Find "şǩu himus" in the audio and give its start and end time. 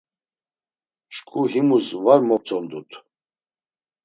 1.15-1.87